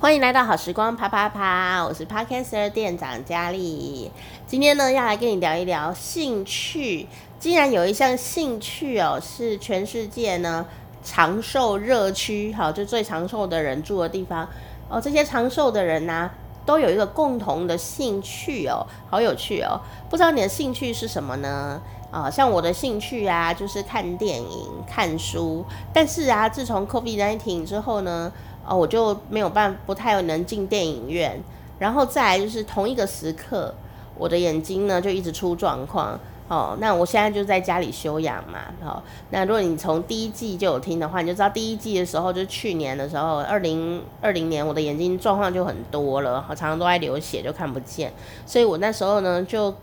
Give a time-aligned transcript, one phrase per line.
[0.00, 4.08] 欢迎来到好时光啪啪啪，我是 Podcaster 店长佳丽。
[4.46, 7.08] 今天呢，要来跟你聊一聊兴趣。
[7.40, 10.64] 既然有一项兴趣哦，是全世界呢
[11.02, 14.48] 长寿热区，好，就最长寿的人住的地方
[14.88, 15.00] 哦。
[15.00, 16.30] 这些长寿的人呢、
[16.64, 19.80] 都有一个共同的兴趣哦，好有趣哦。
[20.08, 21.82] 不知道你的兴趣是什么呢？
[22.10, 25.64] 啊、像我的兴趣啊，就是看电影、看书。
[25.92, 28.32] 但是啊，自从 COVID-19 之后呢，
[28.68, 31.40] 哦，我就没有办法，不太能进电影院，
[31.78, 33.74] 然后再来就是同一个时刻，
[34.18, 36.20] 我的眼睛呢就一直出状况。
[36.48, 38.58] 哦，那我现在就在家里休养嘛。
[38.82, 48.12] 好，那如果你从第一季就有听的话，你就知道第一季的时候，就去年的时候，二零二零年，我的眼睛状况就很多了，常常都在流血，就看不见。
[48.46, 49.74] 所以我那时候呢，就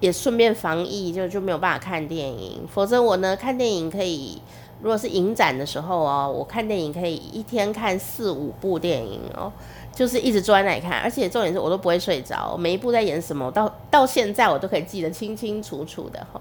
[0.00, 2.66] 也顺便防疫，就就没有办法看电影。
[2.70, 4.42] 否则我呢，看电影可以。
[4.80, 9.52] 如果是影展的时候哦，我看电影可以一天看四五部电影哦，
[9.92, 16.40] 就是一直坐在那里看，而且重点是我都不会睡着，每一部在演什么，到到现在我都可以记得清清楚楚的哈。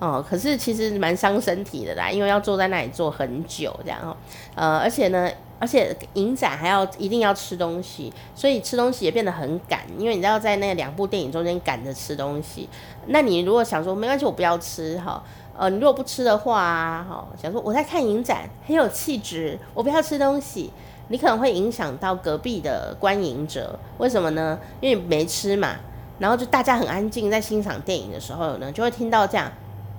[0.00, 4.16] 哦，可是其实蛮伤身体的啦，因为要坐在那里坐很久这样哦。
[4.54, 5.30] 呃，而且呢，
[5.60, 12.68] 而且影展还要一定要吃东西，所以吃东西也变得很赶，因为你要在那两部电影中间赶着吃东西。
[13.06, 15.22] 那你如果想说没关系，我不要吃哈。
[15.56, 20.72] 呃，你如果不吃的话啊，哈，想说我在看影展，很有气质，我不要吃东西，
[21.08, 24.58] 你可能会影响到隔壁的观影者，为什么呢？
[24.80, 25.76] 因为你没吃嘛，
[26.18, 29.50] 然后就大家很安静在欣赏电影的时候呢，就会听到这样，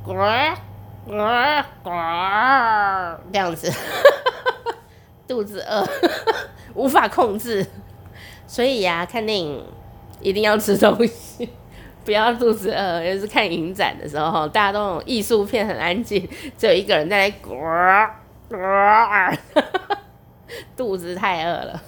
[0.03, 1.14] 呱呱
[1.84, 1.90] 呱
[3.31, 3.72] 这样子，
[5.25, 5.88] 肚子饿，
[6.75, 7.66] 无法控制，
[8.45, 9.64] 所以呀、看电影
[10.19, 11.50] 一定要吃东西。
[12.06, 16.25] 不要肚子饿，就是看影展的时候，大家都那种艺术片很安静，
[16.58, 17.58] 只有一个人在那咕
[18.50, 19.38] 咕，
[20.78, 21.81] 肚子太饿了。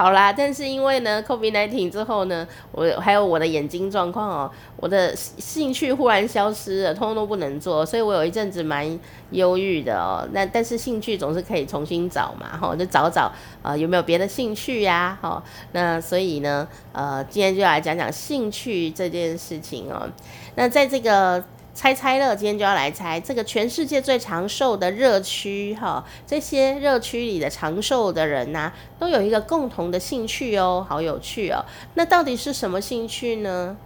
[0.00, 8.98] 好啦，但是因为呢，COVID-19 之后呢，我还有我的眼睛状况哦，我的兴趣忽然消失了，通通都不能做，所以我有一阵子蛮
[9.32, 10.26] 忧郁的哦。
[10.32, 13.30] 那但是兴趣总是可以重新找嘛，哈，就找找
[13.60, 15.44] 啊、有没有别的兴趣呀，哈。
[15.72, 20.08] 那所以呢，呃，今天就来讲讲兴趣这件事情哦。
[20.54, 21.44] 那在这个。
[21.80, 31.64] 猜猜乐，今天就要来猜这个全世界最长寿的热区哈，这些热区里的长寿的人呐、都有一个共同的兴趣哦，好有趣哦。
[31.94, 33.78] 那到底是什么兴趣呢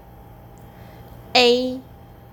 [1.34, 1.80] ？A.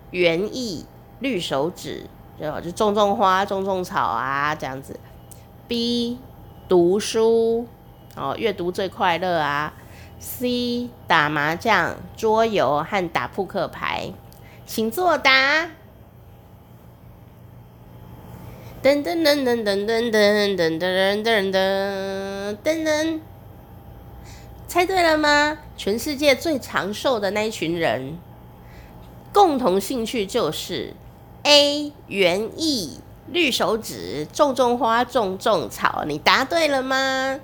[0.09, 0.87] 园艺
[1.19, 2.07] 绿手指，
[2.39, 4.99] 就就种种花、种种草啊，这样子。
[5.67, 6.17] B.
[6.67, 7.67] 读书
[8.15, 9.71] 哦，阅读最快乐啊。
[10.19, 10.89] C.
[11.05, 14.11] 打麻将、桌游和打扑克牌。
[14.65, 15.69] 请作答。
[18.83, 23.19] 噔噔噔噔噔噔噔噔噔噔噔噔噔，
[24.67, 25.59] 猜对了吗？
[25.77, 28.17] 全世界最长寿的那一群人，
[29.31, 30.93] 共同兴趣就是
[31.43, 36.03] A 园艺、绿手指、种种花、种种草。
[36.07, 37.39] 你答对了吗？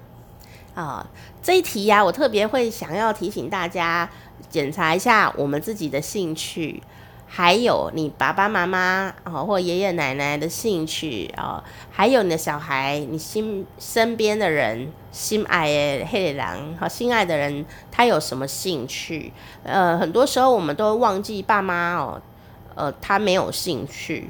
[0.74, 1.08] 啊，
[1.44, 4.10] 这一题呀，我特别会想要提醒大家
[4.50, 6.82] 检查一下我们自己的兴趣。
[7.30, 11.62] 还有你爸爸妈妈哦，或爷爷奶奶的兴趣哦，
[11.92, 15.68] 还有你的小孩，你心身边的人，心爱
[16.00, 19.34] 的黑狼，好心爱的人，他有什么兴趣？
[19.64, 22.22] 呃，很多时候我们都忘记爸妈哦，
[22.76, 24.30] 呃，他没有兴趣，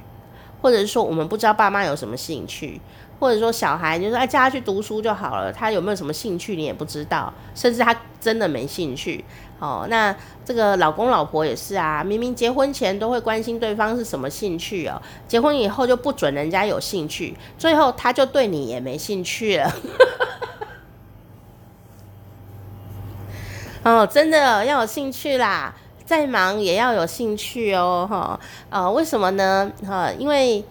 [0.62, 2.82] 或者是说我们不知道爸妈有什么兴趣，
[3.20, 9.24] 或者说小孩就说哎，叫他去读书就好了，他有没有什么兴趣你也不知道，甚至他真的没兴趣。
[9.60, 19.74] 哦，那这个老公老婆也是啊，明明结婚前都会关心对方是什么兴趣哦，结婚以后就不准人家有兴趣，最后他就对你也没兴趣了。
[23.84, 25.74] 哦，真的要有兴趣啦，
[26.06, 28.40] 再忙也要有兴趣哦，哈，
[28.70, 29.72] 呃，为什么呢？
[29.88, 30.64] 哈，因为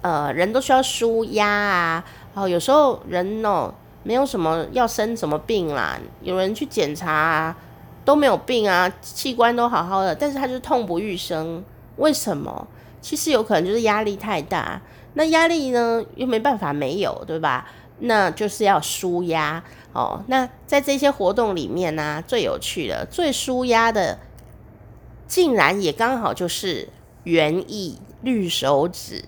[0.00, 2.04] 呃，人都需要舒压啊，
[2.34, 7.56] 哦，有时候人哦，没有什么要生什么病啦，有人去检查啊。
[8.04, 11.62] 都没有病啊，器官都好好的，但是他就痛不欲生，
[11.98, 12.66] 为什么？
[13.00, 14.82] 其实有可能就是压力太大，
[15.14, 17.70] 那压力呢又没办法没有，对吧？
[18.00, 19.62] 那就是要舒压
[19.92, 20.20] 哦。
[20.26, 24.18] 那在这些活动里面呢、最有趣的、最舒压的，
[25.28, 26.88] 竟然也刚好就是
[27.22, 29.22] 园艺绿手指。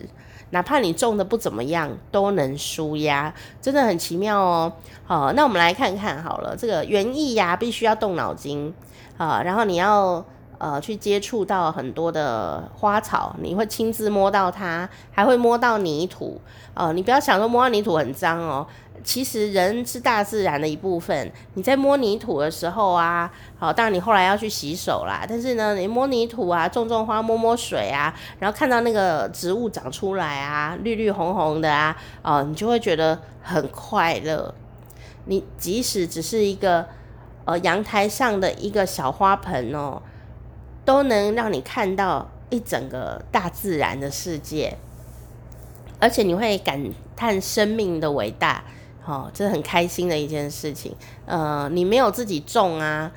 [0.50, 4.72] 哪怕你种的不怎么样，都能舒压，真的很奇妙哦。
[5.04, 8.72] 好，那我们来看看好了，这个园艺呀，必须要动脑筋
[9.16, 10.24] 啊，然后你要
[10.64, 16.40] 呃去接触到很多的花草，你会亲自摸到它，还会摸到泥土
[16.72, 16.90] 呃。
[16.94, 18.66] 你不要想说摸到泥土很脏哦，
[19.02, 21.30] 其实人是大自然的一部分。
[21.52, 25.26] 你在摸泥土的时候啊，好，当然你后来要去洗手啦。
[25.28, 34.54] 但是呢，你摸泥土啊，种种花，摸摸水啊，然后看到那个植物长出来啊，绿绿红红的啊，哦，你就会觉得很快乐。
[35.26, 36.86] 你即使只是一个
[37.44, 40.00] 呃阳台上的一个小花盆哦，
[40.84, 44.76] 都能让你看到一整个大自然的世界，
[45.98, 46.84] 而且你会感
[47.16, 48.64] 叹生命的伟大。
[49.06, 50.94] 哦，这是很开心的一件事情。
[51.26, 53.12] 呃，你没有自己种啊，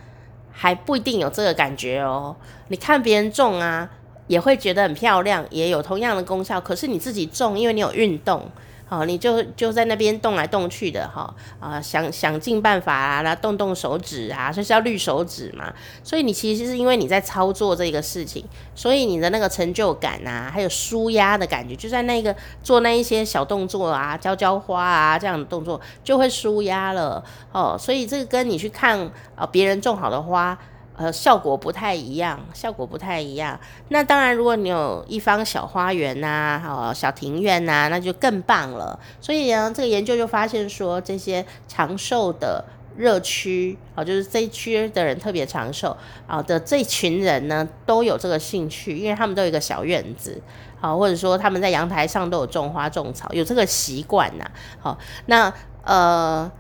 [0.52, 2.36] 还不一定有这个感觉哦。
[2.68, 3.90] 你看别人种啊，
[4.28, 6.60] 也会觉得很漂亮，也有同样的功效。
[6.60, 8.50] 可是你自己种，因为你有运动。
[8.90, 15.74] 好，你就就在那边动来动去的哈，啊，想想尽办法啊，动动手指啊，就是要绿手指嘛。
[16.04, 27.76] 所以你其实是因为你在操作这个事情，所以你的那个成就感啊，还有舒压的感觉，就在那个做那一些小动作啊，浇浇花啊这样的动作就会舒压了哦。
[27.78, 28.98] 所以这个跟你去看
[29.36, 30.58] 啊别人种好的花。
[30.98, 33.60] 呃，效果不太一样，效果不太一样。
[33.90, 39.00] 那当然，如果你有一方小花园呐、啊，哦，小庭院呐、那就更棒了。
[39.22, 42.66] 所以呢，这个研究就发现说，这些长寿的
[42.96, 45.96] 热区，哦，就是这一区的人特别长寿
[46.26, 50.42] 啊的这群人呢，都有这个兴趣，因为他们都有一个小院子，
[50.82, 54.50] 好，或者说他们在阳台上都有种花种草，有这个习惯呐。
[54.80, 54.98] 好，
[55.28, 55.54] 那
[55.84, 56.52] 呃，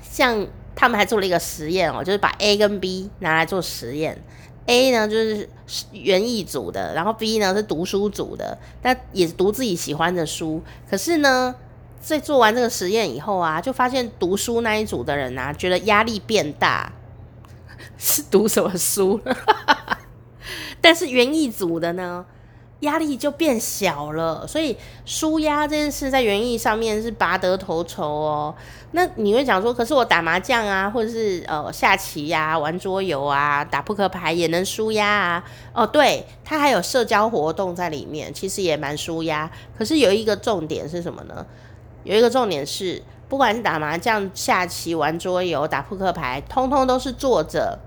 [0.00, 0.46] 像。
[0.76, 4.22] 他们还做了一个实验哦，就是把 A 跟 B 拿来做实验。
[4.66, 5.48] A 呢就是
[5.92, 10.62] 园艺组的，然后 B 呢是读书组的，但也读自己喜欢的书。
[10.90, 11.54] 可是呢，
[12.00, 16.92] 在做完这个实验以后啊，就发现读书那一组的人啊，觉得压力变大，
[17.96, 19.20] 是读什么书？
[20.80, 22.26] 但是园艺组的呢？
[22.86, 24.74] 压力就变小了，所以
[25.04, 28.54] 舒压这件事在园艺上面是拔得头筹哦。
[28.92, 35.44] 那你会讲说，可是我打麻将啊，或者是呃下棋呀、啊、玩桌游啊、打扑克牌也能舒压啊。
[35.74, 39.50] 哦，对，它还有社交活动在里面，其实也蛮舒压。
[39.76, 41.44] 可是有一个重点是什么呢？
[42.04, 47.78] 有一个重点是，不管是打麻将、下棋、玩桌游、打扑克牌，通通都是坐着，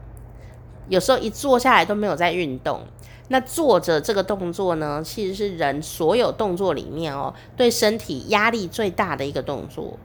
[0.90, 2.82] 有时候一坐下来都没有在运动。
[3.30, 9.98] 那坐着这个动作呢，其实是人所有动作里面哦，对身体压力最大的一个动作。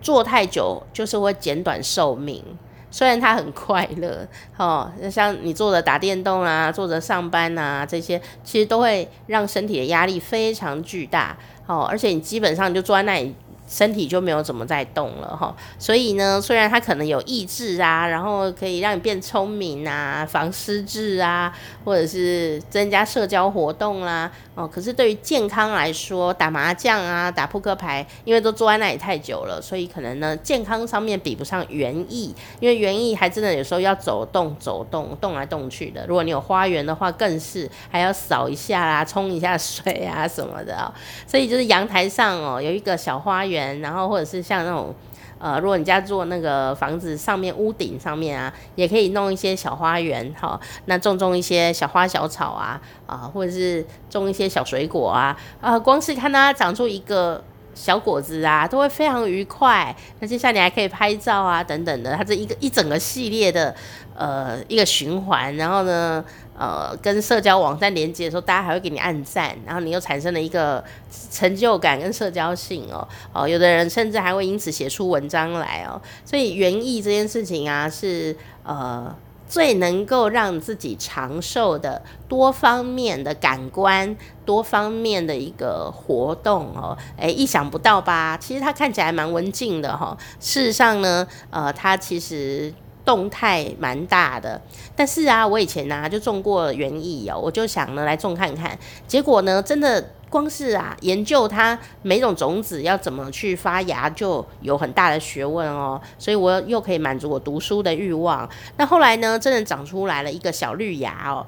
[0.00, 2.44] 坐太久就是会减短寿命，
[2.90, 4.26] 虽然它很快乐
[4.56, 11.36] 哦，像你坐着打电动啊，坐着上班啊，这些其实都会让身体的压力非常巨大
[11.66, 13.34] 哦，而且你基本上就坐在那里。
[13.68, 21.52] 身体就没有怎么在动了哈，所以呢，虽然它可能有益智啊，然后可以让你变聪明啊，防失智啊，
[21.84, 36.06] 或者是增加社交活动啦、哦，可是对于健康来说，打麻将啊，打扑克牌，因为都坐在那里太久了，所以可能呢，健康上面比不上园艺，因为园艺还真的有时候要走动走动，动来动去的。
[36.06, 40.90] 如果你有花园的话，更是还要扫一下啦，冲一下水啊什么的、
[41.26, 43.57] 所以就是阳台上哦，有一个小花园。
[43.80, 44.94] 然后或者是像那种，
[45.38, 57.42] 呃，如果你家做那个房子上面屋顶上面啊，也可以弄一些小花园，哈，那种种一些小花小草啊，啊，或者是种一些小水果啊，啊，光是看它长出一个
[57.78, 59.94] 小果子啊，都会非常愉快。
[60.18, 63.72] 那接下来你还可以拍照啊，等等的，它这一个一整个系列的，
[64.16, 66.24] 呃，一个循环，然后呢，
[66.58, 70.82] 呃，跟社交网站连接的时候，大家还会给你按赞，然后你又产生了一个
[71.30, 76.02] 成就感跟社交性哦，哦，有的人甚至还会因此写出文章来哦。
[76.24, 79.14] 所以园艺这件事情啊，是呃
[79.48, 86.96] 最能够让自己长寿的多方面的感官、多方面的一个活动哦。
[87.16, 88.36] 诶，意想不到吧？
[88.36, 92.72] 其实它看起来蛮文静的哈、事实上呢，呃，它其实。
[93.04, 94.60] 动态蛮大的，
[94.94, 108.48] 但是啊，我以前呢、就种过园艺哦，我就想呢来种看看，结果呢，真的光是啊研究它每种种子要怎么去发芽，就有很大的学问哦，所以我又可以满足我读书的欲望。
[108.76, 111.46] 那后来呢，真的长出来了一个小绿芽哦，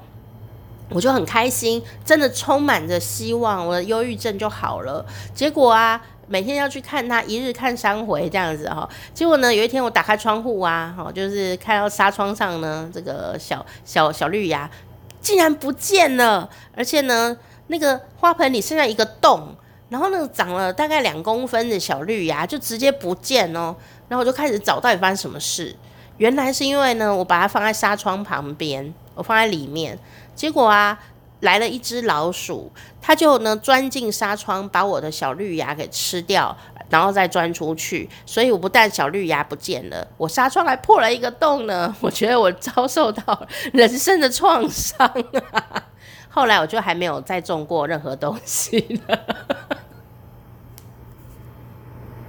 [0.89, 5.05] 我就很开心，真的充满着希望，我的忧郁症就好了。
[5.33, 6.01] 结果啊。
[6.27, 8.87] 每天要去看它，一日看三回这样子哈。
[9.13, 14.69] 结果呢，有一天我打开窗户啊，哈，就是看到纱窗上呢，这个小小小绿芽
[15.19, 17.35] 竟然不见了，而且呢，
[17.71, 19.55] 那个花盆里剩下一个洞，
[19.87, 23.73] 然后呢，长了大概两公分的小绿芽就直接不见哦。
[24.09, 25.73] 然后我就开始找到底发生什么事，
[26.17, 29.97] 原来是因为呢，我把它放在纱窗旁边，我放在里面，
[30.35, 30.99] 结果啊。
[31.41, 36.55] 来了一只老鼠，它就呢钻进纱窗，把我的小绿芽给吃掉，
[36.87, 38.07] 然后再钻出去。
[38.27, 41.95] 所以我不但小绿芽不见了，我纱窗还破了一个洞呢。
[41.99, 45.07] 我觉得我遭受到人生的创伤
[45.51, 45.83] 啊！
[46.33, 49.19] 后来我就还没有再种过任何东西了。